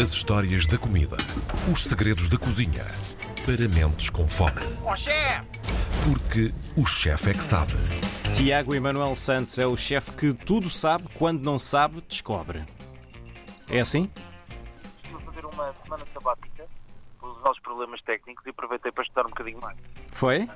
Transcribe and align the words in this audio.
As 0.00 0.10
histórias 0.10 0.66
da 0.66 0.78
comida. 0.78 1.18
Os 1.70 1.84
segredos 1.84 2.26
da 2.26 2.38
cozinha. 2.38 2.82
Para 3.44 3.68
mentes 3.68 4.08
com 4.08 4.26
fome. 4.26 4.62
Ó 4.84 4.96
chefe! 4.96 5.46
Porque 6.04 6.50
o 6.80 6.86
chefe 6.86 7.30
é 7.30 7.34
que 7.34 7.44
sabe. 7.44 7.74
Tiago 8.32 8.74
Emanuel 8.74 9.14
Santos 9.14 9.58
é 9.58 9.66
o 9.66 9.76
chefe 9.76 10.12
que 10.12 10.32
tudo 10.32 10.70
sabe, 10.70 11.08
quando 11.14 11.44
não 11.44 11.58
sabe, 11.58 12.00
descobre. 12.08 12.64
É 13.70 13.80
assim? 13.80 14.10
Estive 14.94 15.14
a 15.14 15.20
fazer 15.20 15.44
uma 15.44 15.74
semana 15.84 16.04
sabática 16.14 16.66
pelos 17.20 17.40
nossos 17.42 17.60
problemas 17.60 18.00
técnicos 18.00 18.46
e 18.46 18.50
aproveitei 18.50 18.90
para 18.90 19.04
estudar 19.04 19.26
um 19.26 19.30
bocadinho 19.30 19.60
mais. 19.60 19.76
Foi? 20.10 20.48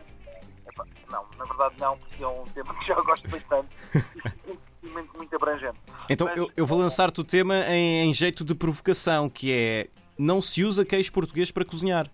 Epá, 0.67 0.87
não, 1.11 1.27
na 1.37 1.45
verdade 1.45 1.75
não, 1.79 1.99
porque 1.99 2.25
é 2.25 2.29
um 2.29 2.45
tema 2.55 2.75
que 2.75 2.87
já 2.87 2.95
gosto 3.03 3.29
bastante 3.29 3.69
muito, 4.91 5.37
abrangente. 5.37 5.79
Então 6.09 6.27
Mas- 6.27 6.37
eu, 6.37 6.51
eu 6.57 6.67
vou 6.67 6.79
lançar-te 6.79 7.21
o 7.21 7.25
tema 7.25 7.57
em, 7.69 8.09
em 8.09 8.15
jeito 8.15 8.45
de 8.45 8.55
provocação, 8.55 9.29
que 9.29 9.53
é 9.53 9.89
não 10.19 10.41
se 10.41 10.65
usa 10.65 10.85
queijo 10.85 11.13
português 11.13 11.51
para 11.51 11.65
cozinhar. 11.65 12.11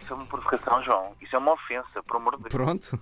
Isso 0.00 0.12
é 0.12 0.16
uma 0.16 0.26
provocação, 0.26 0.82
João. 0.84 1.14
Isso 1.20 1.34
é 1.34 1.38
uma 1.38 1.52
ofensa, 1.52 2.02
por 2.02 2.16
amor 2.16 2.36
de 2.36 2.42
Deus. 2.42 2.52
Pronto. 2.52 2.84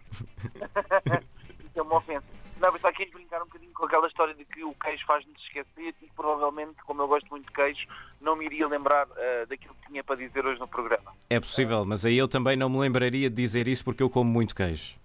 Isso 1.65 1.79
é 1.79 1.83
uma 1.83 1.97
ofensa. 1.97 2.25
Não, 2.61 2.69
mas 2.69 2.77
está 2.77 2.91
aqui 2.91 3.05
a 3.05 3.17
brincar 3.17 3.41
um 3.41 3.47
bocadinho 3.47 3.73
com 3.73 3.87
aquela 3.87 4.07
história 4.07 4.35
de 4.35 4.45
que 4.45 4.63
o 4.63 4.75
queijo 4.75 5.03
faz-nos 5.07 5.35
esquecer 5.45 5.95
e 6.03 6.11
provavelmente, 6.15 6.77
como 6.85 7.01
eu 7.01 7.09
gosto 7.09 7.27
muito 7.31 7.47
de 7.47 7.53
queijo, 7.53 7.87
não 8.21 8.37
me 8.37 8.45
iria 8.45 8.69
lembrar 8.69 9.09
ah, 9.17 9.47
daquilo 9.49 9.75
que 9.81 9.89
tinha 9.89 10.05
para 10.05 10.17
dizer 10.17 10.45
hoje 10.45 10.61
no 10.61 10.69
programa. 10.69 11.11
É 11.31 11.41
possível, 11.41 11.87
mas 11.87 12.05
aí 12.05 12.19
eu 12.19 12.29
também 12.29 12.57
não 12.59 12.69
me 12.69 12.77
lembraria 12.77 13.31
de 13.31 13.37
dizer 13.37 13.67
isso 13.67 13.83
porque 13.83 14.03
eu 14.03 14.11
como 14.11 14.31
muito 14.31 14.55
queijo. 14.55 15.00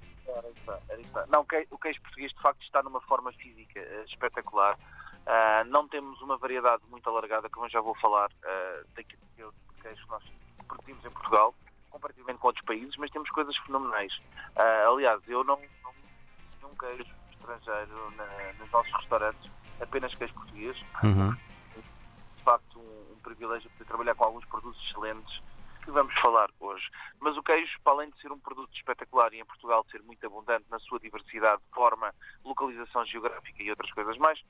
Não, 1.35 1.41
o 1.41 1.45
que- 1.45 1.67
o 1.69 1.77
queijo 1.77 2.01
português 2.01 2.31
de 2.31 2.41
facto 2.41 2.61
está 2.63 2.81
numa 2.81 3.01
forma 3.01 3.29
física 3.33 3.77
eh, 3.77 4.05
espetacular. 4.07 4.79
Ah, 5.25 5.63
não 5.65 5.85
temos 5.85 6.21
uma 6.21 6.37
variedade 6.37 6.81
muito 6.87 7.09
alargada, 7.09 7.49
como 7.49 7.65
eu 7.65 7.69
já 7.69 7.81
vou 7.81 7.93
falar, 7.95 8.29
ah, 8.45 8.81
daquilo 8.95 9.21
que 9.35 9.41
é 9.41 9.49
queijo 9.81 10.01
que 10.05 10.11
nós 10.11 10.23
produzimos 10.65 11.03
em 11.03 11.11
Portugal, 11.11 11.53
comparativamente 11.89 12.39
com 12.39 12.47
outros 12.47 12.63
países, 12.65 12.95
mas 12.97 13.11
temos 13.11 13.29
coisas 13.31 13.55
fenomenais. 13.65 14.13
Ah, 14.57 14.87
aliás, 14.87 15.21
eu 15.27 15.43
não, 15.43 15.59
não 15.83 15.91
vi 15.93 16.65
um 16.65 16.75
queijo 16.77 17.03
estrangeiro 17.31 18.11
na- 18.11 18.53
nos 18.57 18.71
nossos 18.71 18.93
restaurantes, 18.93 19.51
apenas 19.81 20.15
queijo 20.15 20.33
português. 20.35 20.77
Uhum. 21.03 21.31
De 21.75 22.43
facto, 22.45 22.79
um, 22.79 23.13
um 23.13 23.19
privilégio 23.19 23.69
poder 23.71 23.85
trabalhar 23.85 24.15
com 24.15 24.23
alguns 24.23 24.45
produtos 24.45 24.81
excelentes 24.87 25.41
que 25.85 25.91
vamos 25.91 26.13
falar 26.19 26.49
hoje. 26.59 26.89
Mas 27.19 27.37
o 27.37 27.43
queijo, 27.43 27.79
para 27.83 27.93
além 27.93 28.09
de 28.09 28.19
ser 28.19 28.31
um 28.31 28.39
produto 28.39 28.73
espetacular 28.73 29.31
e 29.33 29.39
em 29.39 29.45
Portugal 29.45 29.85
ser 29.91 30.01
muito 30.01 30.25
abundante 30.25 30.65
na 30.69 30.79
sua 30.79 30.99
diversidade, 30.99 31.61
forma, 31.73 32.13
localização 32.43 33.05
geográfica 33.05 33.63
e 33.63 33.69
outras 33.69 33.91
coisas 33.91 34.17
mais, 34.17 34.41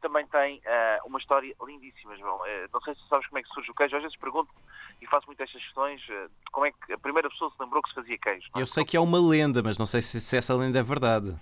também 0.00 0.26
tem 0.26 0.60
ah, 0.66 0.98
uma 1.06 1.18
história 1.18 1.54
lindíssima, 1.64 2.16
João. 2.18 2.44
Eh, 2.46 2.68
não 2.72 2.80
sei 2.82 2.94
se 2.94 3.00
sabes 3.08 3.26
como 3.26 3.38
é 3.38 3.42
que 3.42 3.48
surge 3.48 3.70
o 3.70 3.74
queijo. 3.74 3.96
Às 3.96 4.02
vezes 4.02 4.18
pergunto 4.18 4.52
e 5.00 5.06
faço 5.06 5.26
muitas 5.26 5.48
estas 5.48 5.62
questões 5.62 6.00
de 6.02 6.28
como 6.52 6.66
é 6.66 6.72
que 6.72 6.92
a 6.92 6.98
primeira 6.98 7.28
pessoa 7.30 7.50
se 7.50 7.56
lembrou 7.62 7.82
que 7.82 7.88
se 7.88 7.94
fazia 7.94 8.18
queijo. 8.18 8.48
não 8.54 8.60
é? 8.60 8.62
Eu 8.62 8.66
sei 8.66 8.84
que 8.84 8.96
é 8.96 9.00
uma 9.00 9.18
lenda, 9.18 9.62
mas 9.62 9.78
não 9.78 9.86
sei 9.86 10.02
se, 10.02 10.20
se 10.20 10.36
essa 10.36 10.54
lenda 10.54 10.78
é 10.78 10.82
verdade. 10.82 11.34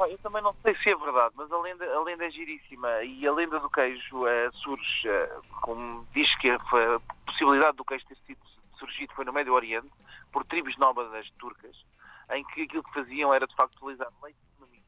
Eu 0.00 0.18
também 0.18 0.42
não 0.42 0.54
sei 0.62 0.74
se 0.76 0.88
é 0.88 0.96
verdade, 0.96 1.34
mas 1.36 1.52
a 1.52 1.58
lenda, 1.60 1.84
a 1.84 2.02
lenda 2.02 2.24
é 2.24 2.30
giríssima 2.30 3.02
e 3.02 3.26
a 3.26 3.32
lenda 3.32 3.60
do 3.60 3.68
queijo 3.68 4.24
surge, 4.62 5.08
como 5.60 6.06
diz 6.14 6.34
que 6.38 6.48
a, 6.48 6.56
a 6.56 7.00
possibilidade 7.26 7.76
do 7.76 7.84
queijo 7.84 8.06
ter 8.06 8.16
sido 8.26 8.40
surgido 8.80 9.14
foi 9.14 9.24
no 9.24 9.32
Médio 9.32 9.52
Oriente, 9.52 9.90
por 10.32 10.44
tribos 10.44 10.76
nómadas 10.78 11.30
turcas, 11.38 11.76
em 12.32 12.42
que 12.46 12.62
aquilo 12.62 12.82
que 12.82 12.94
faziam 12.94 13.32
era 13.32 13.46
de 13.46 13.54
facto 13.54 13.76
utilizar 13.76 14.08
leite 14.22 14.38
de 14.38 14.60
mamute 14.60 14.82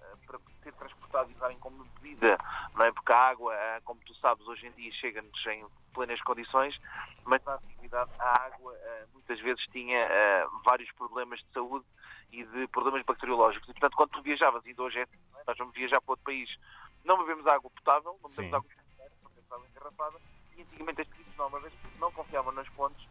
eh, 0.00 0.16
para 0.26 0.38
ser 0.62 0.72
transportado 0.74 1.30
e 1.30 1.34
usarem 1.34 1.58
como 1.58 1.84
bebida, 1.84 2.38
não 2.74 2.84
é? 2.84 2.92
Porque 2.92 3.12
a 3.12 3.28
água, 3.30 3.54
eh, 3.54 3.80
como 3.84 4.00
tu 4.04 4.14
sabes, 4.16 4.46
hoje 4.46 4.66
em 4.66 4.72
dia 4.72 4.92
chega-nos 4.92 5.46
em 5.46 5.66
plenas 5.94 6.20
condições, 6.22 6.78
mas 7.24 7.42
na 7.44 7.54
antiguidade 7.54 8.10
a 8.18 8.44
água 8.44 8.74
eh, 8.76 9.06
muitas 9.12 9.40
vezes 9.40 9.64
tinha 9.72 9.98
vários 10.64 10.90
problemas 10.92 11.40
de 11.40 11.46
saúde 11.52 11.86
e 12.30 12.44
de 12.44 12.66
problemas 12.68 13.02
bacteriológicos. 13.04 13.68
E, 13.68 13.72
portanto, 13.72 13.96
quando 13.96 14.10
tu 14.10 14.22
viajavas, 14.22 14.64
e 14.66 14.74
hoje 14.76 14.98
é 14.98 15.02
assim, 15.02 15.18
é? 15.36 15.42
nós 15.46 15.56
vamos 15.56 15.74
viajar 15.74 16.00
para 16.00 16.12
outro 16.12 16.24
país, 16.24 16.50
não 17.04 17.18
bebemos 17.18 17.46
água 17.46 17.70
potável, 17.70 18.18
não 18.22 18.28
Sim. 18.28 18.50
bebemos 18.50 18.58
água 18.58 18.70
filtrada, 18.70 19.12
não 19.22 19.30
bebemos 19.30 19.52
água 19.52 19.66
engarrafada, 19.68 20.18
e 20.56 20.62
antigamente 20.62 21.00
as 21.00 21.08
tribos 21.08 21.36
nómadas 21.36 21.72
não 21.98 22.12
confiavam 22.12 22.52
nas 22.52 22.66
fontes, 22.68 23.08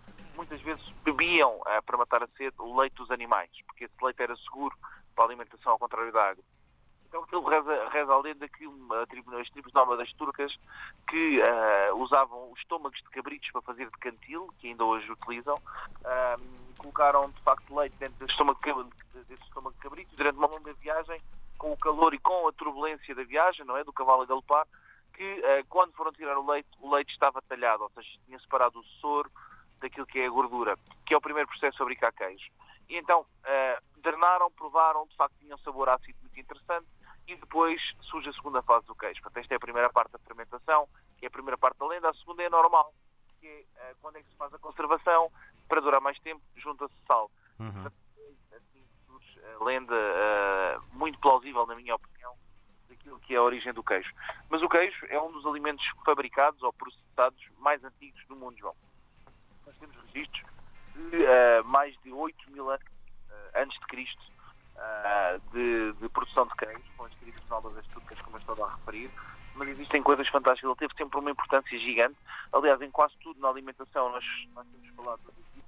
muitas 0.48 0.62
vezes 0.62 0.90
bebiam, 1.04 1.62
eh, 1.68 1.82
para 1.82 1.98
matar 1.98 2.24
a 2.24 2.28
sede, 2.38 2.56
o 2.60 2.80
leite 2.80 2.96
dos 2.96 3.12
animais, 3.12 3.50
porque 3.66 3.86
esse 3.86 3.94
leite 4.02 4.22
era 4.22 4.36
seguro 4.38 4.76
para 5.14 5.26
a 5.26 5.28
alimentação, 5.28 5.74
ao 5.74 5.80
contrário 5.80 6.12
da 6.12 6.30
água. 6.30 6.44
Então 7.08 7.24
aquilo 7.24 7.44
reza, 7.44 7.90
reza 7.90 8.14
a 8.14 8.22
lenda 8.22 8.48
que 8.50 8.68
uma 8.68 9.08
tribo, 9.08 9.36
as 9.38 9.50
tribos 9.50 9.72
nómadas 9.74 10.12
turcas 10.14 10.54
que 11.10 11.42
eh, 11.42 11.94
usavam 11.94 12.52
os 12.52 12.60
estômagos 12.60 13.00
de 13.00 13.10
cabritos 13.10 13.50
para 13.52 13.62
fazer 13.62 13.86
de 13.86 13.98
cantil, 14.00 14.50
que 14.60 14.68
ainda 14.68 14.84
hoje 14.84 15.10
utilizam, 15.12 15.58
ah, 16.04 16.38
colocaram 16.78 17.30
de 17.30 17.42
facto 17.42 17.76
leite 17.76 17.96
dentro 17.98 18.18
desse 18.20 18.32
estômago, 18.32 18.60
desse 19.14 19.44
estômago 19.44 19.76
de 19.76 19.82
cabrito 19.82 20.16
durante 20.16 20.38
uma 20.38 20.48
longa 20.48 20.74
viagem, 20.74 21.22
com 21.58 21.72
o 21.72 21.78
calor 21.78 22.14
e 22.14 22.20
com 22.20 22.48
a 22.48 22.52
turbulência 22.52 23.16
da 23.16 23.24
viagem, 23.24 23.66
não 23.66 23.78
é? 23.78 23.84
Do 23.84 23.94
cavalo 23.94 24.24
a 24.24 24.26
galopar, 24.26 24.68
que 25.14 25.24
eh, 25.24 25.64
quando 25.70 25.94
foram 25.94 26.12
tirar 26.12 26.38
o 26.38 26.46
leite, 26.46 26.70
o 26.82 26.94
leite 26.94 27.12
estava 27.14 27.42
talhado, 27.42 27.84
ou 27.84 27.92
seja, 27.92 28.10
tinha 28.26 28.40
separado 28.40 28.80
o 28.80 28.84
soro 29.00 29.32
daquilo 29.80 30.06
que 30.06 30.20
é 30.20 30.28
a 30.28 30.30
gordura, 30.30 30.78
que 31.06 31.14
é 31.14 31.18
o 31.18 31.22
primeiro 31.22 31.48
processo 31.48 31.74
de 31.74 31.78
fabricar 31.78 32.14
queijo. 32.14 32.50
E 32.90 32.98
então, 32.98 33.26
eh, 33.44 33.80
drenaram, 33.98 34.52
provaram, 34.52 35.06
de 35.08 35.16
facto 35.16 35.36
tinha 35.40 35.56
um 35.56 35.60
sabor 35.60 35.90
ácido 35.90 36.18
muito 36.22 36.40
interessante, 36.40 36.88
e 37.28 37.36
depois 37.36 37.82
surge 38.04 38.30
a 38.30 38.34
segunda 38.34 38.62
fase 38.62 38.86
do 38.88 38.96
queijo. 38.96 39.22
Portanto, 39.22 39.44
esta 39.44 39.54
é 39.54 39.58
a 39.58 39.60
primeira 39.60 39.90
parte 39.90 40.12
da 40.12 40.20
fermentação, 40.20 40.88
que 41.18 41.26
é 41.26 41.28
a 41.28 41.32
primeira 41.32 41.58
parte 41.58 41.78
da 41.78 41.88
lenda. 41.88 42.10
A 42.10 42.14
segunda 42.14 42.42
é 42.42 42.50
normal, 42.50 42.94
que 43.40 43.48
é 43.48 43.66
eh, 43.76 43.96
quando 44.02 44.16
é 44.16 44.24
que 44.24 44.30
se 44.30 44.38
faz 44.38 44.54
a 44.54 44.60
conservação, 44.60 45.30
para 45.68 45.82
durar 45.82 46.00
mais 46.00 46.18
tempo, 46.20 46.42
junta-se 46.56 46.94
sal. 47.06 47.30
Uhum. 47.60 47.86
Assim 48.54 48.84
surge 49.06 49.42
a 49.60 49.64
lenda 49.64 49.96
eh, 49.96 50.78
muito 50.94 51.20
plausível, 51.20 51.66
na 51.66 51.76
minha 51.76 51.96
opinião, 51.96 52.34
daquilo 52.88 53.20
que 53.20 53.34
é 53.34 53.38
a 53.38 53.44
origem 53.44 53.74
do 53.74 53.84
queijo. 53.84 54.14
Mas 54.50 54.62
o 54.62 54.70
queijo 54.70 55.06
é 55.10 55.22
um 55.22 55.32
dos 55.32 55.46
alimentos 55.46 55.86
fabricados 56.06 56.64
ou 56.64 56.72
processados 56.72 57.44
mais 57.60 57.84
antigos 57.84 58.26
do 58.28 58.38
mundo, 58.38 58.58
João. 58.58 58.76
Nós 59.68 59.76
temos 59.80 59.98
registros 60.14 60.44
de 60.96 61.26
eh, 61.26 61.62
mais 61.64 61.94
de 62.02 62.10
8 62.12 62.52
mil 62.52 62.70
anos 62.70 62.82
eh, 63.30 63.62
antes 63.62 63.78
de 63.78 63.86
Cristo 63.88 64.24
eh, 64.78 65.40
de, 65.52 65.94
de 65.94 66.08
produção 66.08 66.48
de 66.48 66.56
queijo, 66.56 66.86
com 66.96 67.04
as 67.04 67.14
tribos 67.16 67.46
nómadas 67.50 67.86
turcas, 67.88 68.18
como 68.22 68.38
eu 68.38 68.40
estou 68.40 68.64
a 68.64 68.72
referir, 68.72 69.12
mas 69.54 69.68
existem 69.68 70.02
coisas 70.02 70.26
fantásticas. 70.30 70.70
Ele 70.70 70.80
teve 70.88 70.94
sempre 70.98 71.20
uma 71.20 71.32
importância 71.32 71.78
gigante. 71.80 72.16
Aliás, 72.54 72.82
em 72.82 72.90
quase 72.90 73.14
tudo 73.22 73.42
na 73.42 73.50
alimentação, 73.50 74.10
nós, 74.10 74.24
nós 74.56 74.66
temos 74.68 74.88
falado 74.96 75.20
do 75.24 75.32
Egito, 75.32 75.68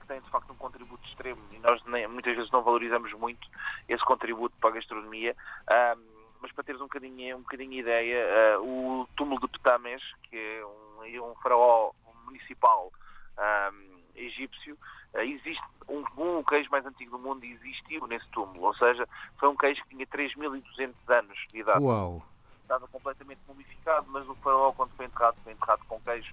que 0.00 0.06
tem 0.06 0.20
de 0.20 0.30
facto 0.30 0.52
um 0.52 0.56
contributo 0.56 1.04
extremo 1.08 1.42
e 1.52 1.58
nós 1.58 1.82
nem- 1.86 2.06
muitas 2.06 2.36
vezes 2.36 2.50
não 2.52 2.62
valorizamos 2.62 3.12
muito 3.14 3.44
esse 3.88 4.04
contributo 4.04 4.54
para 4.60 4.70
a 4.70 4.74
gastronomia. 4.74 5.36
Ahm, 5.74 6.00
mas 6.40 6.52
para 6.52 6.62
teres 6.62 6.80
um 6.80 6.84
bocadinho, 6.84 7.38
um 7.38 7.40
bocadinho 7.40 7.72
ideia, 7.72 8.60
o 8.60 9.08
túmulo 9.16 9.40
de 9.40 9.58
Ptames, 9.58 10.02
que 10.30 10.36
é 10.36 10.64
um, 10.64 11.30
um 11.30 11.34
faraó 11.42 11.90
municipal 12.24 12.92
ahm, 13.38 14.02
egípcio, 14.14 14.78
ah, 15.14 15.24
existe 15.24 15.62
um, 15.88 16.04
um 16.16 16.42
queijo 16.44 16.70
mais 16.70 16.84
antigo 16.86 17.16
do 17.16 17.22
mundo 17.22 17.44
e 17.44 17.52
existiu 17.52 18.06
nesse 18.06 18.28
túmulo, 18.30 18.66
ou 18.66 18.74
seja, 18.74 19.06
foi 19.38 19.48
um 19.48 19.56
queijo 19.56 19.82
que 19.82 19.90
tinha 19.90 20.06
3.200 20.06 20.94
anos 21.08 21.38
de 21.52 21.60
idade 21.60 21.84
Uau! 21.84 22.22
estava 22.62 22.88
completamente 22.88 23.40
mumificado, 23.46 24.06
mas 24.10 24.28
o 24.28 24.34
faraó, 24.36 24.72
quando 24.72 24.90
foi 24.96 25.06
enterrado, 25.06 25.36
foi 25.44 25.52
enterrado 25.52 25.80
com 25.86 26.00
queijo. 26.00 26.28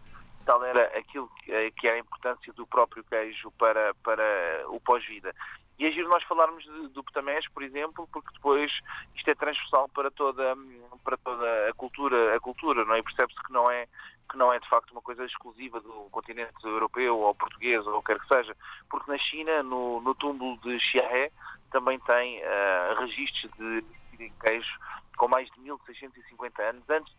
Tal 0.45 0.63
era 0.65 0.97
aquilo 0.97 1.29
que, 1.37 1.53
eh, 1.53 1.71
que 1.71 1.87
era 1.87 1.95
a 1.95 1.99
importância 1.99 2.51
do 2.53 2.67
próprio 2.67 3.03
queijo 3.05 3.51
para, 3.57 3.93
para 4.03 4.65
o 4.67 4.79
pós-vida. 4.81 5.33
E 5.79 5.85
é 5.85 5.91
giro 5.91 6.09
nós 6.09 6.23
falarmos 6.25 6.63
de- 6.63 6.89
do 6.89 7.03
Ptamés, 7.03 7.47
por 7.53 7.63
exemplo, 7.63 8.07
porque 8.11 8.29
depois 8.33 8.71
isto 9.15 9.27
é 9.29 9.35
transversal 9.35 9.87
para 9.89 10.11
toda, 10.11 10.53
hum, 10.55 10.89
para 11.03 11.17
toda 11.17 11.69
a 11.69 11.73
cultura, 11.73 12.35
a 12.35 12.39
cultura, 12.39 12.83
não 12.85 12.93
é? 12.95 12.99
E 12.99 13.03
percebe-se 13.03 13.41
que 13.43 13.53
não 13.53 13.71
é 13.71 13.87
que 14.29 14.37
não 14.37 14.51
é 14.51 14.59
de 14.59 14.67
facto 14.69 14.91
uma 14.91 15.01
coisa 15.01 15.25
exclusiva 15.25 15.79
do 15.79 16.07
continente 16.11 16.53
europeu 16.63 17.17
ou 17.19 17.35
português 17.35 17.85
ou 17.85 17.97
o 17.97 18.01
que 18.01 18.13
quer 18.13 18.19
que 18.19 18.33
seja, 18.33 18.55
porque 18.89 19.11
na 19.11 19.17
China, 19.17 19.63
no, 19.63 20.01
no 20.01 20.15
túmulo 20.15 20.57
de 20.61 20.79
Xiahe, 20.79 21.31
também 21.71 21.99
tem 21.99 22.39
eh, 22.39 22.95
registros 22.99 23.51
de 23.57 23.83
de 24.17 24.29
queijo 24.39 24.79
com 25.17 25.27
mais 25.27 25.49
de 25.51 25.59
1650 25.59 26.61
anos 26.61 26.89
antes. 26.89 27.13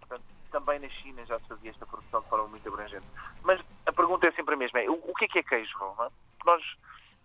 Portanto, 0.00 0.24
também 0.50 0.78
na 0.78 0.88
China 0.88 1.24
já 1.26 1.38
se 1.40 1.48
fazia 1.48 1.70
esta 1.70 1.86
produção 1.86 2.20
de 2.20 2.28
forma 2.28 2.48
muito 2.48 2.68
abrangente. 2.68 3.06
Mas 3.42 3.60
a 3.86 3.92
pergunta 3.92 4.28
é 4.28 4.32
sempre 4.32 4.54
a 4.54 4.58
mesma: 4.58 4.80
é, 4.80 4.88
o, 4.88 4.94
o 4.94 5.14
que 5.14 5.26
é 5.26 5.28
que 5.28 5.38
é 5.38 5.42
queijo, 5.42 5.76
não 5.78 6.04
é? 6.04 6.10
Nós 6.44 6.62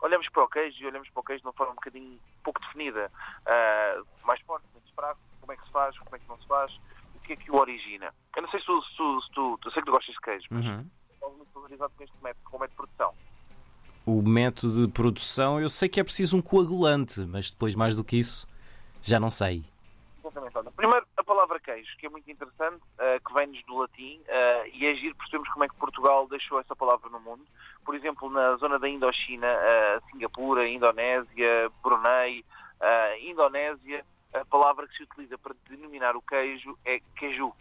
olhamos 0.02 0.28
para 0.30 0.44
o 0.44 0.48
queijo 0.48 0.84
e 0.84 0.88
olhamos 0.88 1.10
para 1.10 1.22
o 1.22 1.24
queijo 1.24 1.42
de 1.42 1.48
uma 1.48 1.54
forma 1.54 1.72
um 1.72 1.75
bocadinho 1.75 2.19
pouco 2.44 2.60
definida. 2.62 3.12
Ah, 3.46 4.02
mais 4.24 4.42
forte, 4.42 4.66
menos 4.74 4.90
fraco, 4.92 5.19
como 5.40 5.54
é 5.54 5.57
que 5.57 5.66
se 5.66 5.72
faz, 5.72 5.98
como 6.00 6.16
é 6.16 6.19
que 6.19 6.28
não 6.28 6.38
se 6.38 6.48
faz, 6.48 6.80
que 7.25 7.33
é 7.33 7.36
que 7.36 7.51
o 7.51 7.56
origina. 7.56 8.13
Eu 8.36 8.42
não 8.44 8.50
sei 8.50 8.60
se 8.60 8.66
tu, 8.66 8.81
se 8.83 8.95
tu, 8.95 9.22
se 9.22 9.31
tu, 9.31 9.60
eu 9.66 9.72
sei 9.72 9.81
que 9.81 9.86
tu 9.86 9.92
gostas 9.92 10.13
de 10.16 10.22
queijo, 10.22 10.48
mas 10.50 10.66
Uhum. 10.66 10.86
estás 11.13 11.33
muito 11.36 11.50
valorizado 11.54 11.94
com 11.98 12.04
este 12.04 12.16
método, 12.24 12.50
com 12.50 12.57
o 12.57 12.60
método 12.60 12.72
de 12.72 12.75
produção. 12.75 13.13
O 14.06 14.22
método 14.22 14.86
de 14.88 14.94
produção, 14.94 15.60
eu 15.60 15.69
sei 15.69 15.89
que 15.89 16.00
é 16.00 16.04
preciso 16.04 16.38
um 16.38 16.42
coagulante, 16.42 17.22
mas 17.22 17.50
depois 17.51 17.74
mais 17.75 17.95
do 17.95 18.04
que 18.04 18.18
isso, 18.18 18.48
já 19.01 19.19
não 19.19 19.30
sei. 19.31 19.63
Exatamente. 20.19 20.57
Olha, 20.57 20.72
primeiro, 20.72 21.07
a 21.18 21.24
palavra 21.24 21.60
queijo, 21.60 21.89
que 21.98 22.06
é 22.06 22.10
muito 22.10 22.30
interessante, 22.30 22.81
uh, 23.00 23.28
que 23.28 23.33
vem-nos 23.33 23.63
do 23.66 23.78
latim, 23.78 24.19
uh, 24.21 24.68
e 24.74 24.86
é 24.86 24.94
giro 24.95 25.16
percebemos 25.16 25.50
como 25.50 25.66
é 25.66 25.68
que 25.68 25.75
Portugal 25.75 26.28
deixou 26.28 26.60
essa 26.60 26.75
palavra 26.75 27.10
no 27.10 27.19
mundo. 27.19 27.44
Por 27.83 27.95
exemplo, 27.95 28.30
na 28.30 28.56
zona 28.57 28.78
da 28.78 28.88
Indochina, 28.89 29.48
uh, 29.48 30.12
Singapura, 30.12 30.68
Indonésia, 30.68 31.71
Brunei, 31.81 32.44
Indonésia, 33.21 34.06
a 34.42 34.46
palavra 34.46 34.88
que 34.88 34.98
se 34.98 35.04
utiliza 35.04 35.38
para 35.38 35.56
denominar 35.70 36.16
o 36.16 36.22
queijo 36.22 36.78
é 36.86 37.00
queijo, 37.16 37.54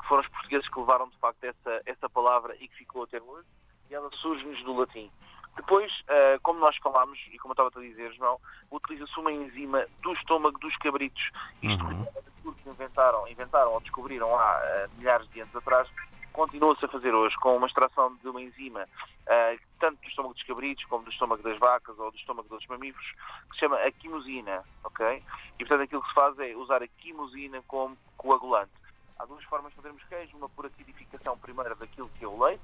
que 0.00 0.08
foram 0.08 0.22
os 0.22 0.28
portugueses 0.28 0.68
que 0.68 0.78
levaram 0.78 1.08
de 1.08 1.16
facto 1.18 1.44
essa, 1.44 1.82
essa 1.86 2.08
palavra 2.08 2.54
e 2.56 2.68
que 2.68 2.76
ficou 2.76 3.02
até 3.04 3.20
hoje, 3.20 3.46
e 3.90 3.94
ela 3.94 4.10
surge-nos 4.12 4.62
do 4.64 4.74
latim. 4.74 5.10
Depois, 5.56 5.90
uh, 6.02 6.38
como 6.42 6.60
nós 6.60 6.76
falámos, 6.76 7.18
e 7.32 7.38
como 7.38 7.52
eu 7.52 7.64
estava 7.64 7.70
a 7.74 7.88
dizer, 7.88 8.12
João, 8.14 8.38
utiliza-se 8.70 9.18
uma 9.18 9.32
enzima 9.32 9.86
do 10.02 10.12
estômago 10.12 10.58
dos 10.58 10.76
cabritos. 10.76 11.30
Isto 11.62 11.84
uhum. 11.84 12.04
que 12.52 12.68
inventaram, 12.68 13.26
inventaram 13.26 13.72
ou 13.72 13.80
descobriram 13.80 14.38
há 14.38 14.60
uh, 14.60 14.98
milhares 14.98 15.26
de 15.30 15.40
anos 15.40 15.56
atrás, 15.56 15.88
continua-se 16.36 16.84
a 16.84 16.88
fazer 16.88 17.14
hoje 17.14 17.34
com 17.36 17.56
uma 17.56 17.66
extração 17.66 18.14
de 18.16 18.28
uma 18.28 18.42
enzima, 18.42 18.82
uh, 18.84 19.60
tanto 19.80 19.98
do 20.02 20.08
estômago 20.08 20.34
dos 20.34 20.42
cabritos, 20.42 20.84
como 20.84 21.02
do 21.02 21.10
estômago 21.10 21.42
das 21.42 21.58
vacas 21.58 21.98
ou 21.98 22.10
do 22.10 22.16
estômago 22.18 22.48
dos 22.50 22.66
mamíferos, 22.66 23.10
que 23.48 23.54
se 23.54 23.60
chama 23.60 23.76
a 23.76 23.90
quimosina, 23.90 24.62
ok? 24.84 25.22
E, 25.58 25.64
portanto, 25.64 25.82
aquilo 25.82 26.02
que 26.02 26.08
se 26.08 26.14
faz 26.14 26.38
é 26.38 26.54
usar 26.54 26.82
a 26.82 26.86
quimosina 26.86 27.62
como 27.66 27.96
coagulante. 28.18 28.70
Há 29.18 29.24
duas 29.24 29.42
formas 29.44 29.70
de 29.70 29.76
fazermos 29.76 30.04
queijo, 30.04 30.36
uma 30.36 30.48
por 30.50 30.66
acidificação 30.66 31.38
primeira 31.38 31.74
daquilo 31.74 32.10
que 32.18 32.24
é 32.24 32.28
o 32.28 32.38
leite, 32.44 32.62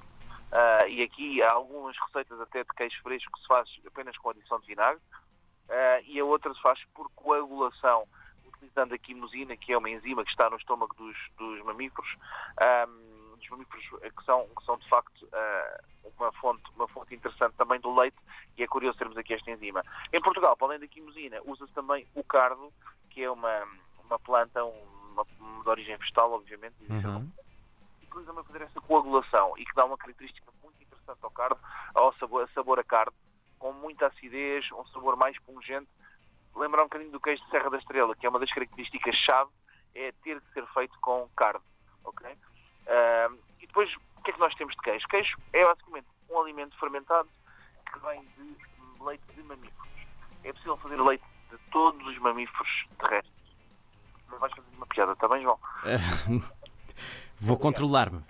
Uh, 0.53 0.87
e 0.87 1.01
aqui 1.01 1.41
há 1.41 1.51
algumas 1.51 1.97
receitas 1.97 2.39
até 2.39 2.61
de 2.61 2.69
queijo 2.77 3.01
fresco 3.01 3.31
que 3.31 3.41
se 3.41 3.47
faz 3.47 3.67
apenas 3.87 4.15
com 4.19 4.29
adição 4.29 4.59
de 4.59 4.67
vinagre. 4.67 5.01
Uh, 5.67 6.03
e 6.05 6.19
a 6.19 6.25
outra 6.25 6.53
se 6.53 6.61
faz 6.61 6.79
por 6.93 7.09
coagulação, 7.15 8.07
utilizando 8.45 8.93
a 8.93 8.97
quimosina, 8.99 9.57
que 9.57 9.73
é 9.73 9.77
uma 9.77 9.89
enzima 9.89 10.23
que 10.23 10.29
está 10.29 10.51
no 10.51 10.57
estômago 10.57 10.93
dos, 10.93 11.17
dos 11.39 11.65
mamíferos, 11.65 12.07
um, 12.87 13.12
mamíferos 13.49 13.85
que 13.85 14.25
são, 14.25 14.47
que 14.47 14.65
são 14.65 14.77
de 14.77 14.89
facto 14.89 15.23
uh, 15.23 16.11
uma, 16.17 16.31
fonte, 16.33 16.63
uma 16.75 16.87
fonte 16.87 17.15
interessante 17.15 17.55
também 17.55 17.79
do 17.79 17.93
leite, 17.93 18.17
e 18.57 18.63
é 18.63 18.67
curioso 18.67 18.97
termos 18.97 19.17
aqui 19.17 19.33
esta 19.33 19.51
enzima. 19.51 19.83
Em 20.11 20.21
Portugal, 20.21 20.55
para 20.55 20.67
além 20.67 20.79
da 20.79 20.87
quimosina, 20.87 21.39
usa-se 21.45 21.73
também 21.73 22.07
o 22.15 22.23
cardo, 22.23 22.71
que 23.09 23.23
é 23.23 23.29
uma, 23.29 23.67
uma 24.05 24.19
planta 24.19 24.63
uma, 24.63 25.25
de 25.63 25.69
origem 25.69 25.97
vegetal, 25.97 26.31
obviamente, 26.31 26.75
uhum 26.89 27.31
utiliza 28.13 28.39
a 28.39 28.43
fazer 28.43 28.61
essa 28.61 28.81
coagulação 28.81 29.57
e 29.57 29.65
que 29.65 29.73
dá 29.75 29.85
uma 29.85 29.97
característica 29.97 30.51
muito 30.61 30.81
interessante 30.81 31.19
ao 31.23 31.31
carne, 31.31 31.57
ao 31.95 32.13
sabor, 32.15 32.47
sabor 32.53 32.79
a 32.79 32.83
carne, 32.83 33.13
com 33.57 33.73
muita 33.73 34.07
acidez, 34.07 34.71
um 34.71 34.85
sabor 34.87 35.15
mais 35.15 35.37
pungente. 35.39 35.89
Lembra 36.55 36.81
um 36.81 36.85
bocadinho 36.85 37.11
do 37.11 37.19
queijo 37.19 37.43
de 37.43 37.49
Serra 37.49 37.69
da 37.69 37.77
Estrela, 37.77 38.15
que 38.15 38.25
é 38.25 38.29
uma 38.29 38.39
das 38.39 38.51
características-chave, 38.53 39.49
é 39.95 40.11
ter 40.23 40.39
que 40.39 40.53
ser 40.53 40.65
feito 40.67 40.97
com 40.99 41.27
carne. 41.35 41.63
ok? 42.03 42.37
Uh, 42.87 43.37
e 43.59 43.67
depois, 43.67 43.89
o 44.17 44.21
que 44.23 44.31
é 44.31 44.33
que 44.33 44.39
nós 44.39 44.53
temos 44.55 44.75
de 44.75 44.81
queijo? 44.81 45.07
Queijo 45.07 45.37
é 45.53 45.65
basicamente 45.65 46.07
um 46.29 46.39
alimento 46.39 46.77
fermentado 46.79 47.29
que 47.91 47.99
vem 47.99 48.21
de 48.37 49.03
leite 49.03 49.23
de 49.35 49.43
mamíferos. 49.43 49.89
É 50.43 50.51
possível 50.51 50.77
fazer 50.77 51.01
leite 51.01 51.23
de 51.51 51.57
todos 51.71 52.05
os 52.05 52.17
mamíferos 52.19 52.85
terrestres. 52.99 53.33
Não 54.29 54.39
vais 54.39 54.53
fazer 54.53 54.67
uma 54.75 54.87
piada, 54.87 55.11
está 55.13 55.27
bem, 55.27 55.43
João? 55.43 55.59
Vou 57.39 57.57
controlar-me. 57.57 58.23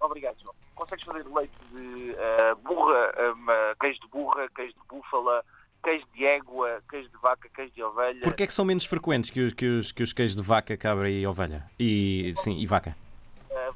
Obrigado, 0.00 0.40
João. 0.40 0.54
Consegues 0.74 1.04
fazer 1.04 1.26
leite 1.26 1.58
de 1.72 2.12
uh, 2.12 2.56
burra, 2.62 3.10
uh, 3.10 3.76
queijo 3.80 4.00
de 4.00 4.08
burra, 4.08 4.48
queijo 4.54 4.74
de 4.74 4.86
búfala, 4.88 5.44
queijo 5.82 6.06
de 6.14 6.24
égua, 6.24 6.82
queijo 6.88 7.08
de 7.08 7.16
vaca, 7.18 7.48
queijo 7.48 7.72
de 7.72 7.82
ovelha. 7.82 8.20
Porquê 8.22 8.44
é 8.44 8.46
que 8.46 8.52
são 8.52 8.64
menos 8.64 8.84
frequentes 8.84 9.30
que 9.30 9.40
os, 9.40 9.52
que 9.52 9.66
os, 9.66 9.90
que 9.90 10.02
os 10.02 10.12
queijos 10.12 10.36
de 10.36 10.42
vaca, 10.42 10.76
cabra 10.76 11.10
e 11.10 11.26
ovelha? 11.26 11.68
E, 11.78 12.32
sim, 12.36 12.58
e 12.58 12.66
vaca? 12.66 12.96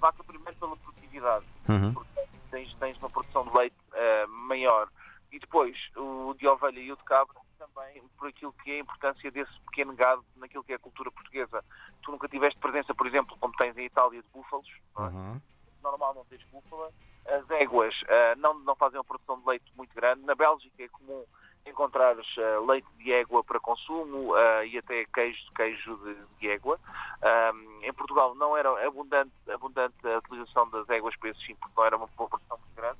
Vaca 0.02 0.24
primeiro 0.24 0.58
pela 0.58 0.76
produtividade. 0.76 1.46
Uhum. 1.68 1.94
Porque 1.94 2.10
tens, 2.50 2.74
tens 2.74 2.98
uma 2.98 3.08
produção 3.08 3.46
de 3.46 3.56
leite 3.56 3.76
uh, 3.92 4.28
maior. 4.28 4.88
E 5.30 5.38
depois, 5.38 5.76
o 5.96 6.34
de 6.34 6.46
ovelha 6.46 6.80
e 6.80 6.92
o 6.92 6.96
de 6.96 7.04
cabra 7.04 7.36
também 7.56 8.02
por 8.18 8.28
aquilo 8.28 8.52
que 8.52 8.72
é 8.72 8.74
a 8.74 8.80
importância 8.80 9.30
desse 9.30 9.52
pequeno 9.60 9.94
gado 9.94 10.24
naquilo 10.36 10.64
que 10.64 10.72
é 10.72 10.74
a 10.74 10.80
cultura 10.80 11.10
portuguesa. 11.12 11.64
Tu 12.02 12.10
nunca 12.10 12.28
tiveste 12.28 12.58
presença, 12.58 12.92
por 12.92 13.06
exemplo, 13.06 13.36
como 13.38 13.54
tens 13.54 13.78
em 13.78 13.86
Itália, 13.86 14.20
de 14.20 14.28
búfalos. 14.30 14.68
É? 14.98 15.00
uhum. 15.02 15.40
Normal 15.80 16.14
não 16.14 16.24
tens 16.24 16.42
búfala. 16.50 16.90
As 17.24 17.48
éguas 17.50 17.94
uh, 18.02 18.38
não, 18.38 18.58
não 18.58 18.74
fazem 18.74 18.98
uma 18.98 19.04
produção 19.04 19.38
de 19.40 19.46
leite 19.46 19.72
muito 19.76 19.94
grande. 19.94 20.22
Na 20.22 20.34
Bélgica 20.34 20.82
é 20.82 20.88
comum 20.88 21.24
encontrares 21.66 22.26
uh, 22.36 22.66
leite 22.66 22.88
de 22.98 23.12
égua 23.12 23.42
para 23.44 23.60
consumo 23.60 24.32
uh, 24.34 24.64
e 24.64 24.78
até 24.78 25.04
queijo, 25.06 25.40
queijo 25.54 25.96
de, 25.98 26.16
de 26.40 26.48
égua. 26.50 26.78
Um, 27.54 27.84
em 27.84 27.92
Portugal 27.92 28.34
não 28.34 28.56
era 28.56 28.86
abundante, 28.86 29.32
abundante 29.48 29.94
a 30.06 30.18
utilização 30.18 30.68
das 30.70 30.88
éguas 30.88 31.16
para 31.16 31.30
esses 31.30 31.44
sim, 31.46 31.54
porque 31.54 31.74
não 31.76 31.84
era 31.84 31.96
uma 31.96 32.08
produção 32.08 32.58
muito 32.58 32.74
grande 32.74 32.98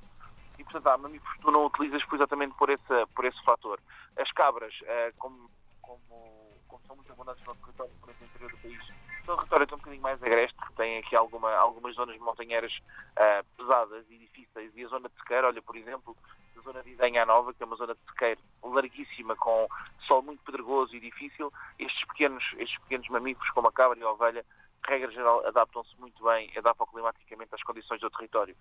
e, 0.57 0.63
portanto, 0.63 0.87
há 0.87 0.97
mamíferos 0.97 1.33
que 1.33 1.41
tu 1.41 1.51
não 1.51 1.65
utilizas 1.65 2.01
exatamente 2.13 2.55
por 2.55 2.69
esse, 2.69 3.05
por 3.15 3.25
esse 3.25 3.43
fator. 3.43 3.79
As 4.17 4.31
cabras, 4.31 4.73
uh, 4.81 5.13
como, 5.17 5.49
como, 5.81 6.52
como, 6.73 6.83
são 6.87 6.95
muito 6.95 7.11
abundantes 7.11 7.43
no 7.45 7.55
território, 7.55 7.93
por 8.01 8.09
esse 8.09 8.23
interior 8.23 8.51
do 8.51 8.57
país, 8.57 8.93
são 9.25 9.37
territórios 9.37 9.71
um 9.71 9.77
bocadinho 9.77 10.01
mais 10.01 10.23
agreste, 10.23 10.55
porque 10.55 10.73
têm 10.75 10.97
aqui 10.97 11.15
alguma, 11.15 11.53
algumas 11.55 11.95
zonas 11.95 12.17
montanheiras 12.19 12.73
uh, 12.73 13.45
pesadas 13.57 14.05
e 14.09 14.17
difíceis. 14.17 14.71
E 14.75 14.83
a 14.83 14.87
zona 14.87 15.09
de 15.09 15.15
sequeiro, 15.15 15.47
olha, 15.47 15.61
por 15.61 15.75
exemplo, 15.75 16.15
a 16.57 16.61
zona 16.61 16.83
de 16.83 16.91
Idenha 16.91 17.25
Nova, 17.25 17.53
que 17.53 17.63
é 17.63 17.65
uma 17.65 17.75
zona 17.75 17.93
de 17.93 18.01
sequeiro 18.09 18.41
larguíssima, 18.63 19.35
com 19.35 19.67
sol 20.07 20.21
muito 20.21 20.43
pedregoso 20.43 20.95
e 20.95 20.99
difícil, 20.99 21.51
estes 21.79 22.05
pequenos, 22.07 22.43
estes 22.57 22.77
pequenos 22.79 23.07
mamíferos, 23.09 23.49
como 23.51 23.67
a 23.67 23.71
cabra 23.71 23.97
e 23.97 24.03
a 24.03 24.11
ovelha, 24.11 24.45
regra 24.85 25.11
geral, 25.11 25.45
adaptam-se 25.47 25.97
muito 25.99 26.21
bem, 26.23 26.51
adaptam 26.57 26.87
climaticamente 26.87 27.55
às 27.55 27.63
condições 27.63 28.01
do 28.01 28.09
território. 28.09 28.55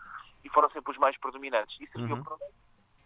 E 0.44 0.48
foram 0.50 0.70
sempre 0.70 0.92
os 0.92 0.98
mais 0.98 1.16
predominantes. 1.18 1.76
E 1.80 1.86
serviam 1.88 2.18
uhum. 2.18 2.24
para, 2.24 2.36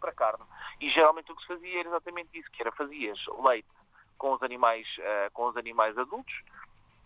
para 0.00 0.12
carne. 0.12 0.44
E 0.80 0.90
geralmente 0.90 1.32
o 1.32 1.36
que 1.36 1.42
se 1.42 1.48
fazia 1.48 1.80
era 1.80 1.88
exatamente 1.88 2.38
isso, 2.38 2.50
que 2.50 2.60
era 2.60 2.72
fazias 2.72 3.18
leite 3.48 3.68
com 4.18 4.32
os 4.32 4.42
animais, 4.42 4.86
uh, 4.98 5.30
com 5.32 5.46
os 5.46 5.56
animais 5.56 5.96
adultos, 5.98 6.34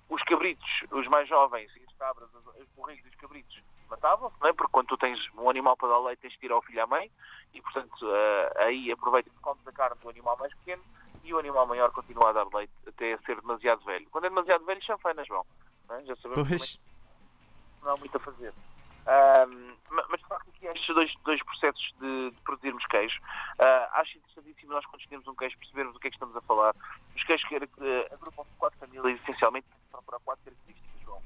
os 0.08 0.22
cabritos, 0.24 0.68
os 0.90 1.06
mais 1.08 1.28
jovens, 1.28 1.70
as 1.86 1.96
cabras, 1.96 2.28
os 2.34 2.68
borregos 2.76 3.04
e 3.04 3.08
os 3.08 3.14
cabritos 3.16 3.62
matavam-se, 3.88 4.36
é? 4.46 4.52
porque 4.52 4.72
quando 4.72 4.86
tu 4.86 4.96
tens 4.96 5.18
um 5.34 5.50
animal 5.50 5.76
para 5.76 5.88
dar 5.88 5.98
leite 5.98 6.20
tens 6.20 6.32
de 6.32 6.38
tirar 6.38 6.56
o 6.56 6.62
filho 6.62 6.82
à 6.82 6.86
mãe 6.86 7.10
e, 7.52 7.60
portanto, 7.60 8.02
uh, 8.02 8.66
aí 8.66 8.90
aproveita-se 8.90 9.36
comes 9.40 9.66
a 9.66 9.72
carne 9.72 10.00
do 10.00 10.08
animal 10.08 10.36
mais 10.38 10.54
pequeno 10.54 10.82
e 11.24 11.34
o 11.34 11.38
animal 11.38 11.66
maior 11.66 11.90
continua 11.92 12.30
a 12.30 12.32
dar 12.32 12.46
leite 12.54 12.72
até 12.86 13.16
ser 13.18 13.40
demasiado 13.40 13.84
velho. 13.84 14.06
Quando 14.10 14.26
é 14.26 14.28
demasiado 14.28 14.64
velho, 14.64 14.82
chanfeinas 14.82 15.28
vão. 15.28 15.44
É? 15.90 16.04
Já 16.04 16.16
sabemos 16.16 16.48
pois. 16.48 16.80
É 16.86 16.90
não 17.84 17.92
há 17.92 17.96
muito 17.96 18.16
a 18.16 18.20
fazer. 18.20 18.52
Um, 19.06 19.76
mas 19.90 20.20
de 20.20 20.26
facto 20.28 20.48
aqui 20.48 20.68
há 20.68 20.72
estes 20.72 20.94
dois, 20.94 21.12
dois 21.24 21.42
processos 21.42 21.94
de, 22.00 22.30
de 22.30 22.40
produzirmos 22.42 22.84
queijo. 22.86 23.18
Uh, 23.58 23.88
acho 23.94 24.18
interessantíssimo 24.18 24.72
nós 24.72 24.84
quando 24.86 25.00
escolhemos 25.00 25.26
um 25.26 25.34
queijo 25.34 25.58
percebermos 25.58 25.94
do 25.94 26.00
que 26.00 26.06
é 26.08 26.10
que 26.10 26.16
estamos 26.16 26.36
a 26.36 26.40
falar. 26.42 26.74
Os 27.16 27.22
queijos 27.24 27.48
que 27.48 27.56
uh, 27.56 28.14
agrupam-se 28.14 28.50
quatro 28.58 28.78
famílias 28.78 29.20
essencialmente 29.20 29.66
para 29.90 30.18
quatro 30.20 30.44
características, 30.44 31.02
João. 31.02 31.22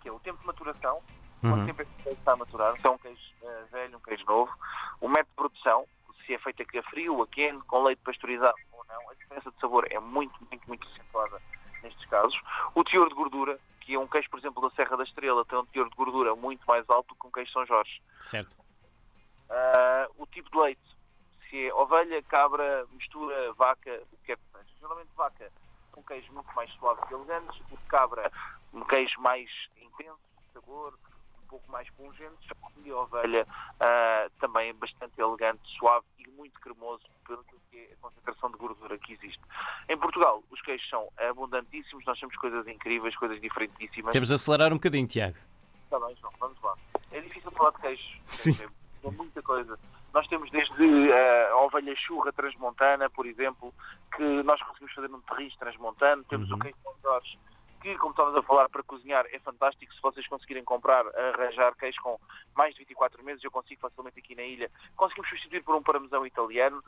Que 0.00 0.08
é 0.08 0.12
o 0.12 0.20
tempo 0.20 0.38
de 0.40 0.46
maturação, 0.46 1.02
uhum. 1.42 1.50
quanto 1.50 1.66
tempo 1.66 1.82
é 1.82 1.84
que 1.84 1.90
o 1.90 2.02
queijo 2.04 2.18
está 2.18 2.32
a 2.32 2.36
maturar, 2.36 2.80
se 2.80 2.86
é 2.86 2.90
um 2.90 2.98
queijo 2.98 3.20
uh, 3.42 3.66
velho, 3.70 3.96
um 3.96 4.00
queijo 4.00 4.24
novo, 4.26 4.52
o 5.00 5.08
método 5.08 5.28
de 5.28 5.36
produção, 5.36 5.86
se 6.24 6.34
é 6.34 6.38
feito 6.38 6.78
a 6.78 6.82
frio, 6.84 7.22
a 7.22 7.26
quente, 7.26 7.64
com 7.64 7.82
leite 7.82 8.00
pasteurizado 8.02 8.54
ou 8.72 8.84
não, 8.88 9.10
a 9.10 9.14
diferença 9.14 9.50
de 9.50 9.60
sabor 9.60 9.86
é 9.90 9.98
muito, 9.98 10.34
muito, 10.50 10.66
muito 10.66 10.88
acentuada 10.88 11.40
nestes 11.82 12.04
casos. 12.06 12.40
O 12.74 12.84
teor 12.84 13.08
de 13.08 13.14
gordura, 13.14 13.58
que 13.80 13.94
é 13.94 13.98
um 13.98 14.06
queijo, 14.06 14.30
por 14.30 14.38
exemplo, 14.62 14.68
da 14.68 14.76
Serra 14.76 14.96
da 14.96 15.02
Estrela, 15.02 15.44
tem 15.44 15.58
um 15.58 15.66
teor 15.66 15.88
de 15.88 15.96
gordura 15.96 16.36
muito 16.36 16.64
mais 16.66 16.88
alto 16.88 17.14
que 17.14 17.26
um 17.26 17.30
queijo 17.30 17.52
São 17.52 17.66
Jorge. 17.66 18.02
Certo. 18.22 18.56
Uh, 19.50 20.22
o 20.22 20.26
tipo 20.26 20.50
de 20.50 20.58
leite, 20.58 20.96
se 21.48 21.66
é 21.66 21.74
ovelha, 21.74 22.22
cabra, 22.22 22.86
mistura, 22.92 23.52
vaca, 23.54 24.02
o 24.12 24.16
que 24.24 24.32
é 24.32 24.36
que. 24.36 24.42
Geralmente 24.80 25.10
vaca, 25.14 25.52
um 25.96 26.02
queijo 26.02 26.32
muito 26.32 26.52
mais 26.54 26.70
suave 26.72 27.00
e 27.10 27.14
elegante, 27.14 27.62
o 27.70 27.76
de 27.76 27.84
cabra, 27.84 28.30
um 28.72 28.84
queijo 28.84 29.20
mais 29.20 29.48
intenso, 29.76 30.18
de 30.38 30.52
sabor, 30.52 30.98
pouco 31.52 31.70
mais 31.70 31.88
pungente, 31.90 32.48
e 32.82 32.90
a 32.90 32.96
ovelha 32.96 33.46
uh, 33.46 34.30
também 34.40 34.74
bastante 34.74 35.20
elegante, 35.20 35.60
suave 35.78 36.06
e 36.18 36.26
muito 36.30 36.58
cremoso, 36.60 37.02
pelo 37.26 37.44
que 37.44 37.76
é 37.76 37.92
a 37.92 37.96
concentração 38.00 38.50
de 38.50 38.56
gordura 38.56 38.96
que 38.96 39.12
existe. 39.12 39.40
Em 39.86 39.98
Portugal, 39.98 40.42
os 40.50 40.62
queijos 40.62 40.88
são 40.88 41.12
abundantíssimos, 41.18 42.02
nós 42.06 42.18
temos 42.18 42.34
coisas 42.36 42.66
incríveis, 42.66 43.14
coisas 43.16 43.38
diferentíssimas. 43.38 44.12
Temos 44.12 44.28
de 44.28 44.34
acelerar 44.34 44.72
um 44.72 44.76
bocadinho, 44.76 45.06
Tiago. 45.06 45.36
Está 45.84 46.00
bem, 46.00 46.16
João, 46.16 46.32
vamos 46.40 46.58
lá. 46.62 46.74
É 47.10 47.20
difícil 47.20 47.50
falar 47.50 47.70
de 47.72 47.80
queijos. 47.82 48.20
Sim. 48.24 48.56
É, 49.04 49.08
é 49.08 49.10
muita 49.10 49.42
coisa. 49.42 49.78
Nós 50.14 50.26
temos 50.28 50.50
desde 50.50 50.82
uh, 50.82 51.52
a 51.52 51.64
ovelha 51.64 51.94
churra 51.96 52.32
transmontana, 52.32 53.10
por 53.10 53.26
exemplo, 53.26 53.74
que 54.16 54.42
nós 54.42 54.62
conseguimos 54.62 54.94
fazer 54.94 55.08
num 55.08 55.20
terriz 55.20 55.54
transmontano. 55.56 56.24
Temos 56.24 56.50
uhum. 56.50 56.56
o 56.56 56.60
queijo 56.60 56.76
de 56.76 57.02
Jorge, 57.02 57.38
que, 57.82 57.98
como 57.98 58.12
estávamos 58.12 58.38
a 58.38 58.42
falar, 58.42 58.68
para 58.68 58.82
cozinhar 58.84 59.26
é 59.32 59.38
fantástico. 59.40 59.92
Se 59.92 60.00
vocês 60.00 60.26
conseguirem 60.28 60.64
comprar, 60.64 61.04
arranjar 61.06 61.74
queijo 61.74 62.00
com 62.00 62.18
mais 62.54 62.72
de 62.74 62.80
24 62.80 63.22
meses, 63.24 63.42
eu 63.42 63.50
consigo 63.50 63.80
facilmente 63.80 64.20
aqui 64.20 64.34
na 64.34 64.42
ilha. 64.42 64.70
Conseguimos 64.96 65.28
substituir 65.28 65.62
por 65.62 65.74
um 65.74 65.82
parmesão 65.82 66.24
italiano. 66.24 66.78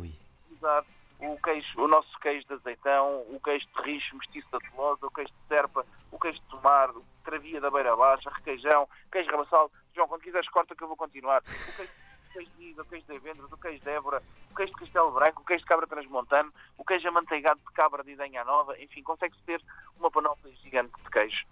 Ui. 0.00 0.12
Usar 0.52 0.84
o, 1.18 1.36
queijo, 1.42 1.80
o 1.80 1.88
nosso 1.88 2.18
queijo 2.20 2.46
de 2.46 2.54
azeitão, 2.54 3.22
o 3.28 3.40
queijo 3.42 3.66
de 3.66 3.82
richo, 3.82 4.16
mestiço 4.16 4.48
da 4.50 4.58
Tolosa, 4.58 5.06
o 5.06 5.10
queijo 5.10 5.30
de 5.30 5.48
serpa, 5.48 5.84
o 6.12 6.18
queijo 6.18 6.38
de 6.38 6.46
tomar, 6.46 6.90
o 6.90 7.04
travia 7.24 7.60
da 7.60 7.70
beira 7.70 7.96
baixa, 7.96 8.30
requeijão, 8.30 8.88
queijo 9.10 9.30
rabassal. 9.30 9.70
João, 9.94 10.06
quando 10.06 10.22
quiseres 10.22 10.48
corta 10.48 10.76
que 10.76 10.84
eu 10.84 10.88
vou 10.88 10.96
continuar. 10.96 11.42
O 11.42 11.76
queijo, 11.76 11.92
queijo 12.36 12.50
de 12.58 12.64
Isa, 12.64 12.82
o 12.82 12.84
queijo 12.84 13.06
de 13.06 13.14
Evendras, 13.14 13.52
o 13.52 13.56
queijo 13.56 13.82
de 13.82 13.90
Évora, 13.90 14.22
o 14.50 14.54
queijo 14.54 14.72
de 14.72 14.80
Castelo 14.80 15.12
Branco, 15.12 15.42
o 15.42 15.44
queijo 15.44 15.62
de 15.62 15.68
cabra 15.68 15.86
transmontano, 15.86 16.52
o 16.76 16.84
queijo 16.84 17.08
amanteigado 17.08 17.60
de 17.66 17.72
cabra 17.72 18.04
de 18.04 18.12
Idenha 18.12 18.44
Nova. 18.44 18.78
Enfim, 18.80 19.02
consegue-se 19.02 19.42
ter 19.44 19.60
uma 19.98 20.10
panóplia 20.10 20.54
gigante 20.62 20.92
de 21.02 21.10
queijo. 21.10 21.46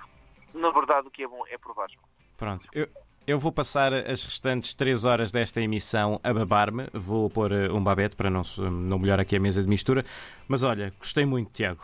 Na 0.52 0.70
verdade, 0.70 1.08
o 1.08 1.10
que 1.10 1.24
é 1.24 1.28
bom 1.28 1.44
é 1.48 1.58
provar. 1.58 1.88
Pronto, 2.36 2.68
eu, 2.72 2.88
eu 3.26 3.38
vou 3.38 3.50
passar 3.50 3.92
as 3.92 4.22
restantes 4.22 4.74
3 4.74 5.04
horas 5.04 5.32
desta 5.32 5.60
emissão 5.60 6.20
a 6.22 6.32
babar-me. 6.32 6.88
Vou 6.92 7.30
pôr 7.30 7.52
eh, 7.52 7.72
um 7.72 7.82
babete 7.82 8.14
para 8.14 8.30
não, 8.30 8.42
não 8.58 8.98
molhar 8.98 9.18
aqui 9.18 9.36
a 9.36 9.40
mesa 9.40 9.62
de 9.62 9.68
mistura. 9.68 10.04
Mas 10.46 10.62
olha, 10.62 10.92
gostei 10.98 11.24
muito, 11.24 11.50
Tiago. 11.52 11.82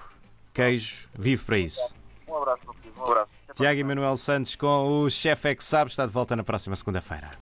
Queijo, 0.53 1.09
vivo 1.15 1.47
para 1.47 1.59
isso. 1.59 1.95
Um 2.29 2.37
abraço, 2.37 2.63
um 2.99 3.05
abraço. 3.05 3.31
Tiago 3.55 3.81
Emanuel 3.81 4.17
Santos 4.17 4.55
com 4.55 5.03
o 5.03 5.11
Chefe 5.11 5.49
é 5.49 5.55
que 5.55 5.65
sabe 5.65 5.91
está 5.91 6.07
de 6.07 6.13
volta 6.13 6.37
na 6.37 6.45
próxima 6.45 6.77
segunda-feira. 6.77 7.31